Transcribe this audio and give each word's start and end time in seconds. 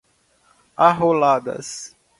arroladas 0.87 1.93